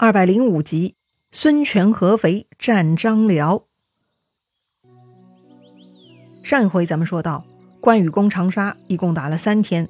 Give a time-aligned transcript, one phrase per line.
[0.00, 0.94] 二百零五集，
[1.32, 3.64] 孙权合肥战张辽。
[6.40, 7.44] 上一回咱们说到，
[7.80, 9.88] 关羽攻长沙一共打了三天，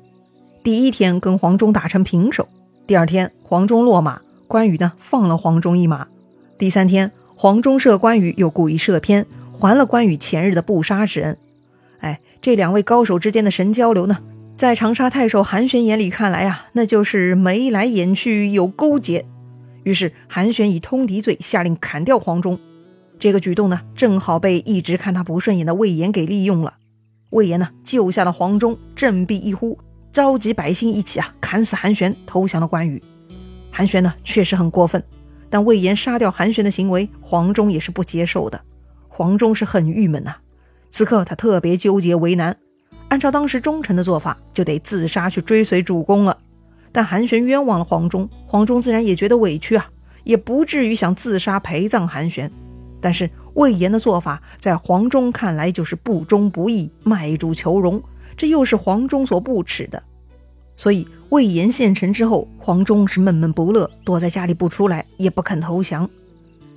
[0.65, 2.49] 第一天跟黄忠打成平手，
[2.87, 6.09] 第二天黄忠落马，关羽呢放了黄忠一马，
[6.57, 11.37] 第三天黄忠射关羽又故意射偏，还了关羽前日的不杀之恩。
[11.99, 14.21] 哎，这两位高手之间的神交流呢，
[14.57, 19.27] 在长沙太守韩玄眼里看来啊，那就是眉来眼去有勾结。
[19.85, 22.59] 于是韩玄以通敌罪下令砍掉黄忠，
[23.19, 26.79] 这个举动呢，正好被一直看他不顺眼的魏延给利用了。
[27.31, 29.79] 魏延呢救下了黄忠，振臂一呼，
[30.13, 33.03] 召集百姓一起啊砍死韩玄，投降了关羽。
[33.71, 35.03] 韩玄呢确实很过分，
[35.51, 38.61] 但魏延杀掉韩玄的行为，黄忠也是不接受的。
[39.09, 40.37] 黄忠是很郁闷呐，
[40.91, 42.57] 此刻他特别纠结为难。
[43.09, 46.39] 按照当时忠臣的做法，就得自杀去追随主公了。
[46.93, 49.91] 但韩玄冤枉了黄忠，黄忠自然也觉得委屈啊，
[50.25, 52.51] 也不至于想自杀陪葬韩玄。
[53.01, 58.03] 但是魏延的做法，在黄忠看来就是不忠不义、卖主求荣，
[58.37, 60.03] 这又是黄忠所不耻的。
[60.77, 66.09] 所以魏延献城之后，黄忠是闷闷不乐，躲在家里不出来，也不肯投降。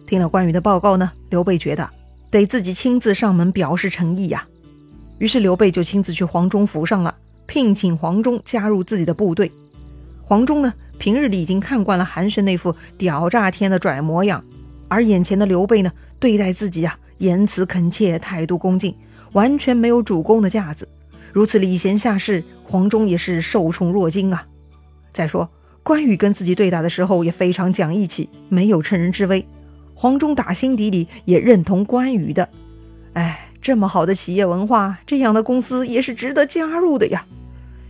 [0.06, 1.90] 听了关羽的报告呢，刘备觉得
[2.30, 4.48] 得自己亲自上门表示诚意呀。
[5.20, 7.16] 于是刘备就亲自去黄忠府上了，
[7.46, 9.52] 聘请黄忠加入自己的部队。
[10.32, 14.42] 黄忠呢，平日里已经看惯了韩玄那副屌炸天的拽模样，
[14.88, 18.96] 而眼前的刘备呢，对待自己啊，言辞恳切，态度恭敬，
[19.34, 20.88] 完全没有主公的架子。
[21.34, 24.48] 如此礼贤下士，黄忠也是受宠若惊啊。
[25.12, 25.50] 再说
[25.84, 29.46] 关羽跟自己对打的时候也非常讲义气，没有趁人之危。
[29.94, 32.48] 黄忠打心底里也认同关羽的。
[33.16, 37.26] 哎，这么好的企业文化，这样的公司也是值得加入的呀。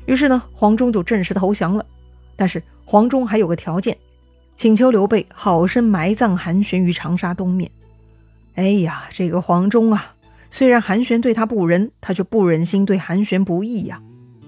[0.08, 1.86] 于是呢，黄忠就正式投降了。
[2.36, 3.98] 但是黄忠还有个条件，
[4.58, 7.70] 请求刘备好生埋葬韩玄于长沙东面。
[8.56, 10.14] 哎呀，这个黄忠啊，
[10.50, 14.02] 虽然韩玄对他不仁，他却不忍心对韩玄不义呀。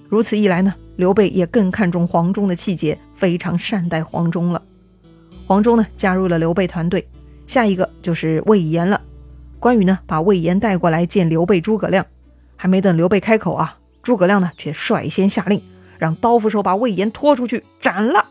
[0.10, 4.62] 如此一来呢，刘备也更看重黄忠的气节，非常善待黄忠了。
[5.48, 7.08] 黄忠呢，加入了刘备团队。
[7.48, 9.02] 下一个就是魏延了。
[9.60, 12.06] 关羽呢，把魏延带过来见刘备、诸葛亮。
[12.56, 15.62] 还没等刘备开口啊，诸葛亮呢，却率先下令。
[16.04, 18.26] 让刀斧手把魏延拖出去斩了！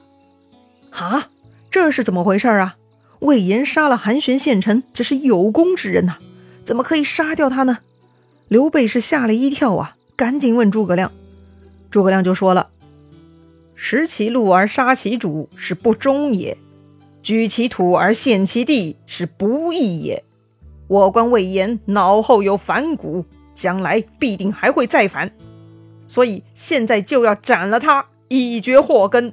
[0.91, 1.31] 哈，
[1.71, 2.77] 这是怎么回事啊？
[3.21, 6.19] 魏延杀了韩玄献城，这是有功之人呐，
[6.65, 7.79] 怎么可以杀掉他呢？
[8.49, 11.13] 刘备是吓了一跳啊，赶紧问诸葛亮。
[11.91, 12.69] 诸葛亮就说了
[13.75, 16.59] ：“食其禄而杀其主是不忠也，
[17.23, 20.23] 居其土而献其地是不义也。
[20.89, 23.25] 我观魏延脑后有反骨，
[23.55, 25.33] 将来必定还会再反。”
[26.13, 29.33] 所以现在就要斩了他，以绝祸根。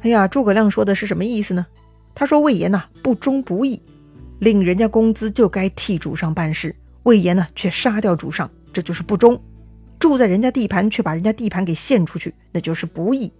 [0.00, 1.66] 哎呀，诸葛亮说的是什么意思呢？
[2.14, 3.82] 他说魏延呐不忠不义，
[4.38, 9.36] 领人家工资就该替主上办事，魏延呢却杀掉主上，这就是不忠；
[9.98, 13.30] 住在人家地盘却把人家地盘给献出去，那就是不义。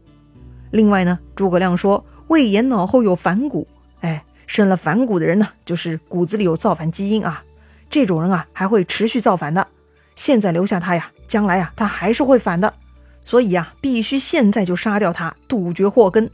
[0.70, 3.66] 另外呢，诸葛亮说魏延脑后有反骨，
[4.00, 7.42] 哎，生了反骨的人呢，就是骨子里有造反基因啊，
[7.88, 9.67] 这种人啊还会持续造反的。
[10.18, 11.12] 现在留下他呀。
[11.28, 12.72] 将来啊，他还是会反的，
[13.22, 16.30] 所以啊，必须现在就杀掉他，杜绝祸根。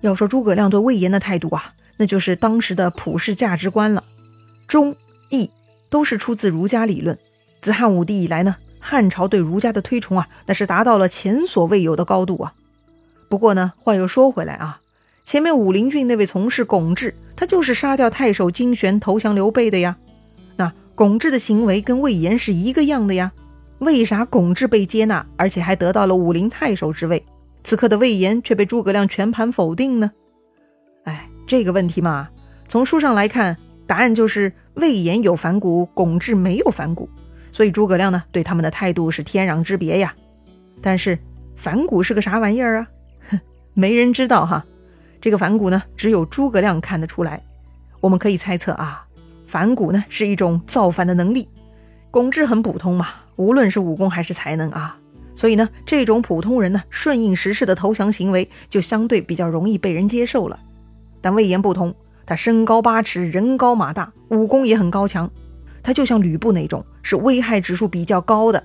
[0.00, 4.02] 要说诸葛亮对魏延的态度啊，那就是当时的普世价值观了，
[4.66, 4.96] 忠
[5.28, 5.50] 义
[5.88, 7.16] 都是出自儒家理论。
[7.62, 12.52] 自汉武帝以来呢，汉朝对儒家的推崇啊，那是达到了前所未有的高度啊。
[13.28, 14.80] 不过呢，话又说回来啊，
[15.24, 19.96] 前面武陵郡那位从事巩志，他就是杀掉太守金玄投降刘备的呀。
[21.00, 23.32] 巩志的行为跟魏延是一个样的呀。
[23.78, 27.24] 为啥巩志被接纳，而且还得到了武陵太守之位？
[27.64, 30.12] 此刻的魏延却被诸葛亮全盘否定呢？
[31.04, 32.28] 哎，这个问题嘛，
[32.68, 33.56] 从书上来看，
[33.86, 37.08] 答案就是魏延有反骨，巩志没有反骨，
[37.50, 40.14] 所以诸葛亮呢对他们的态度是天壤之别呀。
[40.82, 41.18] 但是
[41.56, 42.88] 反骨是个啥玩意儿啊？
[43.30, 43.40] 哼，
[43.72, 44.66] 没人知道哈。
[45.18, 47.42] 这个反骨呢，只有诸葛亮看得出来。
[48.02, 49.06] 我们可以猜测啊，
[49.50, 51.48] 反骨呢是一种造反的能力。
[52.10, 53.08] 巩志很普通嘛。
[53.36, 54.98] 无论是武功还是才能啊，
[55.34, 60.60] 所以呢，这种普通人呢，顺应时势的投降行为就相对比较容易被人接受了。
[61.22, 61.94] 但魏延不同，
[62.26, 65.30] 他身高八尺，人高马大，武功也很高强，
[65.82, 68.62] 他就像吕布那种是危害指数比较高的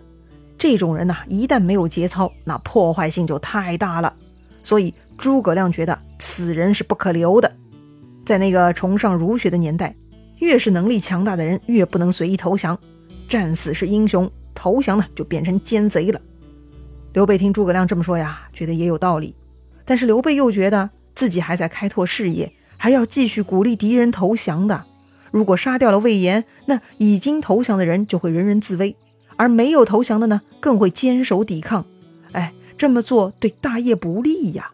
[0.58, 4.14] 这种人呐，一旦没有节操，那破坏性就太大了。
[4.62, 7.50] 所以诸葛亮觉得此人是不可留的。
[8.26, 9.96] 在那个崇尚儒学的年代，
[10.40, 12.80] 越是能力强大的人，越不能随意投降，
[13.28, 14.30] 战死是英雄。
[14.54, 16.22] 投降呢，就变成奸贼了。
[17.14, 19.36] 刘备听诸葛亮这么说呀，觉得也有道理。
[19.84, 24.86] 但是刘备又觉得自己还在开拓事业，还要继续鼓励敌人投降的。
[25.32, 28.96] 如果杀掉了魏延，那已经投降的人就会人人自危，
[29.36, 31.86] 而没有投降的呢，更会坚守抵抗。
[32.32, 34.72] 哎，这么做对大业不利呀。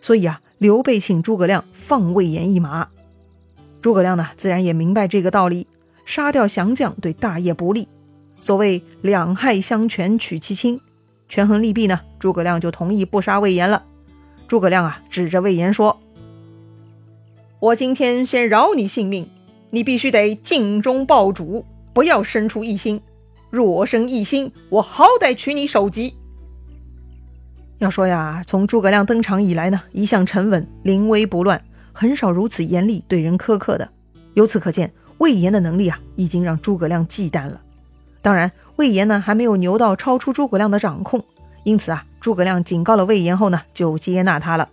[0.00, 2.88] 所以啊，刘备请诸葛亮放魏延一马。
[3.82, 5.66] 诸葛亮呢，自然也明白这个道理，
[6.06, 7.88] 杀掉降将对大业不利。
[8.40, 10.80] 所谓两害相权取其轻，
[11.28, 13.84] 权衡利弊呢，诸葛亮就同意不杀魏延了。
[14.48, 16.00] 诸葛亮啊，指着魏延说
[17.60, 19.28] ：“我今天先饶你性命。”
[19.74, 21.64] 你必须得尽忠报主，
[21.94, 23.00] 不要生出异心。
[23.48, 26.14] 若生异心，我好歹取你首级。
[27.78, 33.90] 要说呀，从诸葛亮登场以来呢，一向沉稳，临危不乱，很少如此严厉对人苛刻的。
[34.34, 37.60] 由此可见，魏延的能力啊，已经让诸葛亮忌惮了。
[38.22, 41.24] 当然，魏延呢，还没有牛到超出诸葛亮的掌控，
[41.64, 44.68] 因此啊，诸葛亮警告了魏延后呢，就接纳他了。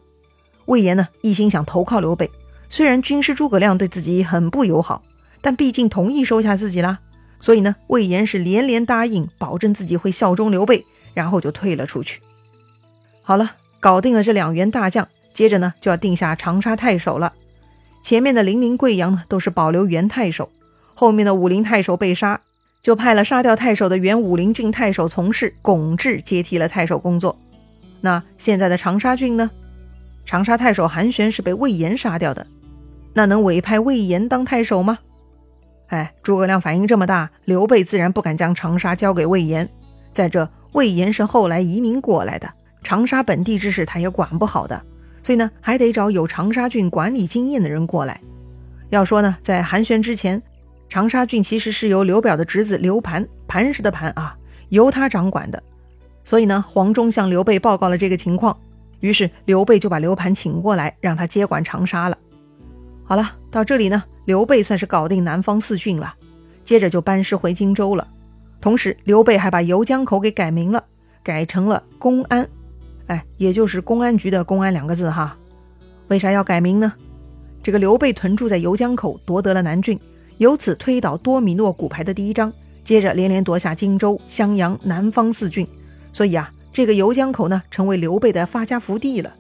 [0.66, 2.30] 魏延呢，一心想投靠刘备。
[2.70, 5.02] 虽然军师诸葛亮对自己很不友好，
[5.42, 7.00] 但毕竟同意收下自己啦，
[7.40, 12.22] 所以呢，魏延是连连答应，保证自己会效忠刘备，然后就退了出去。
[13.24, 15.08] 好了，搞定了这两员大将，
[15.40, 17.32] 接着呢就要定下长沙太守了。
[18.04, 20.50] 前面的零陵、贵阳呢都是保留原太守，
[20.94, 22.42] 后面的武陵太守被杀，
[22.84, 27.38] 就派了杀掉太守的原武陵郡太守从事巩志接替了太守工作。
[28.02, 29.50] 那现在的长沙郡呢？
[30.26, 32.46] 长沙太守韩玄是被魏延杀掉的。
[33.14, 35.00] 那能委派魏延当太守吗？
[35.88, 39.70] 哎，诸葛亮反应这么大，刘备自然不敢将长沙交给魏延。
[40.12, 42.52] 再者，魏延是后来移民过来的，
[42.84, 44.84] 长沙本地之事他也管不好的，
[45.22, 48.20] 所以呢，还得找有长沙郡管理经验的人过来。
[48.90, 50.42] 要说呢，在寒暄之前，
[50.88, 54.36] 长沙郡其实是由刘表的侄子刘盘（磐石的磐啊）
[54.70, 55.62] 由他掌管的。
[56.24, 58.58] 所以呢，黄忠向刘备报告了这个情况，
[59.00, 62.18] 于是刘备就把刘盘请过来，让他接管长沙了。
[63.04, 66.14] 好了，到这里呢，刘备算是搞定南方四郡了，
[66.64, 68.08] 接着就班师回荆州了。
[68.62, 70.84] 同时，刘备还把游江口给改名了，
[71.24, 72.48] 改成了公安，
[73.10, 75.36] 哎，也就是公安局的公安两个字哈。
[76.10, 76.94] 为啥要改名呢？
[77.64, 80.00] 这个刘备屯驻在游江口，夺得了南郡，
[80.38, 82.54] 由此推倒多米诺骨牌的第一章，
[82.84, 85.68] 接着连连夺下荆州、襄阳、南方四郡，
[86.14, 89.34] 所以啊，这个游江口呢，成为刘备的发家福地了。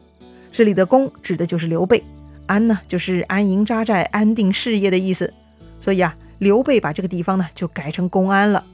[0.52, 2.04] 这里的公指的就是刘备。
[2.48, 5.32] 安呢，就是安营扎寨、安定事业的意思，
[5.80, 8.66] 所以啊，刘备把这个地方呢就改成公安了。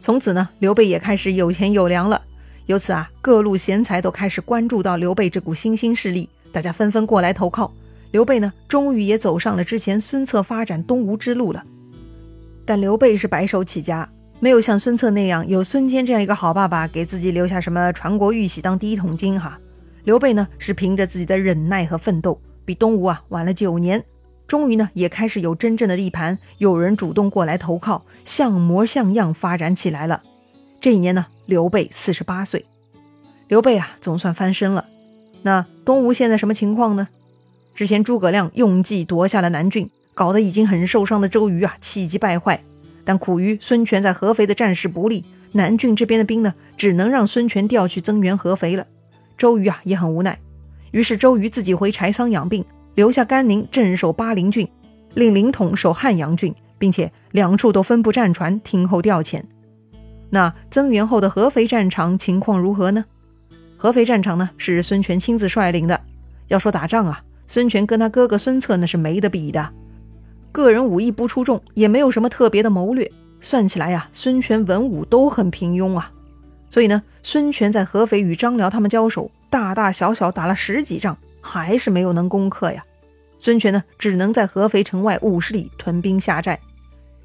[0.00, 2.20] 从此呢，刘备也开始有钱有粮了。
[2.66, 7.72] 由此啊，各路贤才都开始关注到刘备这股新兴势力，大家纷纷过来投靠
[8.10, 8.52] 刘备呢。
[8.68, 11.62] 终于也走上了之前孙策发展东吴之路了。
[12.64, 14.08] 但刘备是白手起家，
[14.40, 19.58] 没有像孙策那样有孙坚这样一个好爸爸给自己留下什么传国玉玺当第一桶金哈。
[20.04, 22.38] 刘备呢，是凭着自己的忍耐和奋斗。
[22.64, 24.02] 比东吴啊晚了九年，
[24.46, 30.22] 终于呢也开始有真正的地盘，有人主动过来投靠，像模像样发展起来了。
[30.80, 32.64] 这一年呢，刘备四十八岁，
[33.48, 34.86] 刘备啊总算翻身了。
[35.42, 37.08] 那东吴现在什么情况呢？
[37.74, 42.62] 之前诸葛亮用计夺下了南郡，搞得已经很受伤的周瑜啊气急败坏，
[43.04, 48.86] 但苦于孙权在合肥的战事不利，南郡这边的兵呢只能让孙权调去增援合肥了。
[49.36, 50.38] 周瑜啊也很无奈。
[50.92, 52.64] 于是周瑜自己回柴桑养病，
[52.94, 54.68] 留下甘宁镇守巴陵郡，
[55.14, 59.42] 令凌统守汉阳郡，并且两处都分布战船，听候调遣。
[60.34, 63.04] 那增援后的合肥战场情况如何呢？
[63.76, 66.00] 合肥战场呢是孙权亲自率领的。
[66.48, 69.70] 要说打仗啊，孙权跟他哥哥孙策那是没得比的，
[70.50, 73.08] 个人武艺不出众，也没有什么特别的谋略。
[73.40, 76.10] 算起来呀，孙权文武都很平庸啊。
[76.68, 79.30] 所以呢，孙权在合肥与张辽他们交手。
[79.48, 82.82] 大大小小打了十几仗，还是没有能攻克呀。
[83.38, 86.58] 孙权呢，只能在合肥城外五十里屯兵下寨。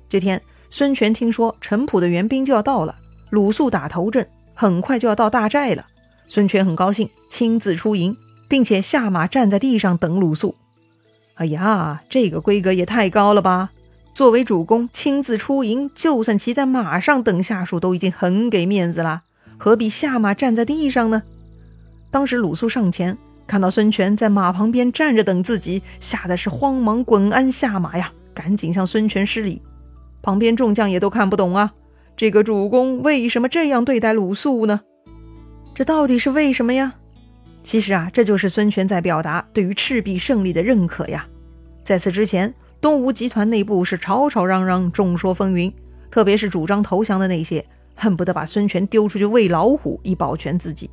[0.07, 0.39] 这天，
[0.69, 2.95] 孙权听说陈普的援兵就要到了，
[3.31, 5.85] 鲁肃打头阵，很快就要到大寨了。
[6.27, 8.15] 孙权很高兴，亲自出营，
[8.47, 10.55] 并且下马站在地上等鲁肃。
[11.35, 13.71] 哎呀，这个规格也太高了吧！
[14.13, 19.23] 作为主公，亲自出营，就算骑在马上等下属，都已经很给面子了，
[19.57, 21.23] 何必下马站在地上呢？
[22.11, 29.61] 当时鲁肃上前看到孙权在马旁边站着等自己，吓得是慌忙滚鞍下马呀，赶紧向孙权施礼。
[30.21, 31.73] 旁边众将也都看不懂啊，
[32.17, 34.81] 这个主公为什么这样对待鲁肃呢？
[35.73, 36.95] 这到底是为什么呀？
[37.63, 41.27] 其实啊，这就是孙权在表达对于赤壁胜利的认可呀。
[41.83, 45.73] 在此之前，东吴集团内部是吵吵嚷嚷，众说纷纭，
[46.09, 50.89] 特别是主张投降的那些，恨不得把孙权丢出去喂老虎，以保全自己。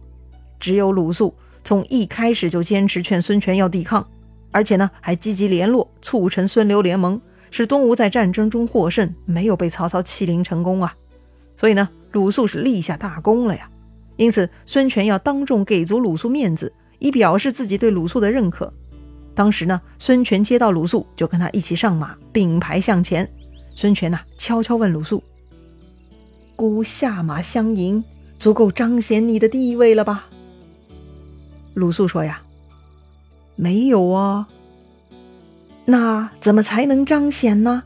[0.59, 4.07] 只有鲁肃从一开始就坚持劝孙权要抵抗，
[4.51, 10.95] 而且呢还积极联络，促成孙刘联盟，使东吴在战争中获胜，没有被曹操欺凌成功啊。
[11.57, 13.69] 所以呢，鲁肃是立下大功了呀。
[14.17, 18.73] 因此，孙权要当众给足鲁肃面子，以表示自己对鲁肃的认可。
[19.35, 23.31] 当时呢，孙权接到鲁肃，就跟他一起上马，并排向前。
[23.75, 25.23] 孙权呐，悄悄问鲁肃
[26.57, 28.03] ：“孤下马相迎，
[28.39, 30.27] 足够彰显你的地位了吧？”
[31.75, 32.41] 鲁肃说：“呀，
[33.55, 34.49] 没有啊。
[35.87, 37.83] 那怎么才能彰显呢？”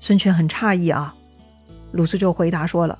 [0.00, 1.14] 孙权很诧异啊。
[1.92, 2.98] 鲁肃就回答说了：“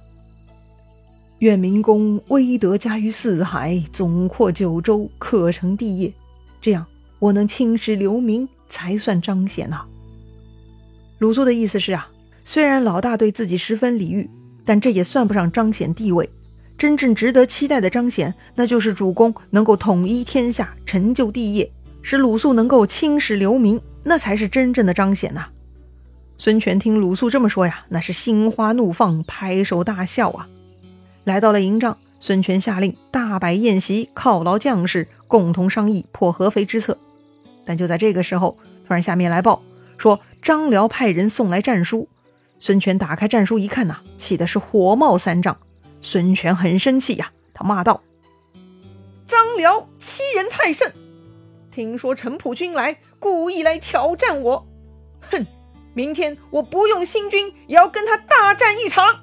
[1.41, 6.15] 愿明公威德加于四海，总括九州，可成帝业。
[6.61, 6.87] 这样，
[7.19, 9.83] 我能青史留名，才算彰显呐。”
[11.19, 12.09] 鲁肃的意思是啊，
[12.45, 14.31] 虽然老大对自己十分礼遇，
[14.65, 16.29] 但这也算不上彰显地位。
[16.77, 21.71] 真正值得期待的彰显，那就是主公能够统一天下，成就帝业，
[22.03, 25.49] 使鲁肃能够青史留名，那才是真正的彰显呐。
[26.37, 30.49] 孙权听鲁肃这么说呀，那是心花怒放，拍手大笑啊。
[31.25, 36.99] 来到了营帐，孙权下令大摆宴席，犒劳将士，共同商议破合肥之策。
[37.65, 39.63] 但就在这个时候，突然下面来报
[39.97, 42.09] 说张辽派人送来战书。
[42.59, 45.57] 孙权打开战书一看呐，气的是火冒三丈。
[46.01, 48.03] 孙权很生气呀，他骂道
[49.25, 50.93] ：“张辽欺人太甚！
[51.75, 54.65] 听说陈普军来，故意来挑战我。
[55.23, 55.45] 哼，
[55.93, 59.23] 明天我不用新军，也要跟他大战一场。”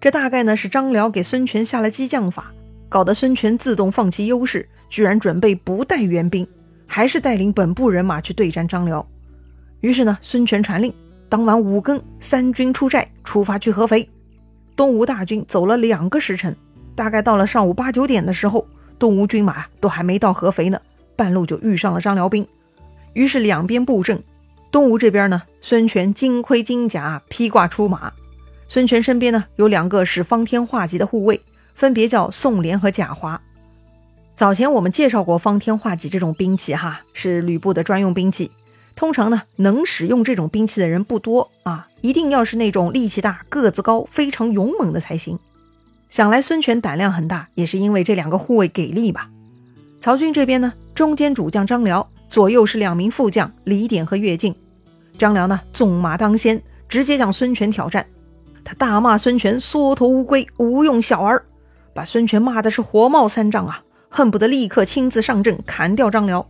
[0.00, 2.54] 这大概呢是张辽给孙权下了激将法，
[2.88, 6.48] 搞得孙权自动放弃优势，居然准备不带援兵，
[6.86, 9.06] 还是带领本部人马去对战张辽。
[9.80, 10.90] 于是呢，孙权传令，
[11.28, 14.08] 当晚五更，三军出寨，出发去合肥。
[14.74, 16.56] 东吴大军走了两个时辰，
[16.96, 18.66] 大概到了上午八九点的时候，
[18.98, 20.80] 东吴军马都还没到合肥呢，
[21.16, 22.46] 半路就遇上了张辽兵。
[23.14, 24.22] 于是两边布阵，
[24.70, 28.12] 东吴这边呢，孙权金盔金甲披挂出马，
[28.68, 31.40] 孙权身边呢有两个使方天画戟的护卫，
[31.74, 33.40] 分别叫宋濂和贾华。
[34.36, 38.50] 早前我们介绍过方天画戟这种兵器，哈，是吕布的专用兵器。
[38.94, 45.38] 通常呢，能使用这种兵器的人不多啊，一定要是那种力气大、个子高、非常勇猛的才行。
[46.08, 49.28] 想来孙权胆量很大，也是因为这两个护卫给力吧。
[50.00, 54.54] 曹军这边呢，中间主将张辽，左右是两名副将李典和乐进。
[55.18, 58.06] 张辽呢，纵马当先，直接向孙权挑战。
[58.64, 61.44] 他大骂孙权缩头乌龟、无用小儿，
[61.94, 66.46] 把孙权骂的是火冒三丈啊，恨不得立刻亲自上阵砍掉张辽。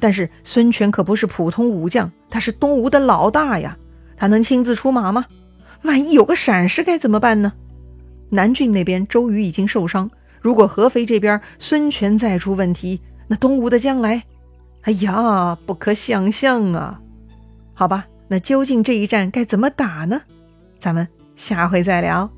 [0.00, 3.76] 但是孙权可不是普通武将，他是东吴的老大呀，
[4.16, 5.26] 他能亲自出马吗？
[5.82, 7.52] 万一有个闪失该怎么办呢？
[8.34, 10.10] 南郡那边周瑜已经受伤，
[10.40, 12.98] 如果合肥这边孙权再出问题，
[13.28, 14.22] 那东吴的将来，
[14.82, 16.98] 哎呀，不可想象啊！
[17.74, 20.22] 好吧，那究竟这一战该怎么打呢？
[20.78, 22.30] 咱们下回再聊。